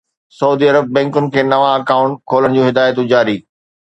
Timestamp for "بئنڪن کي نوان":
0.95-1.71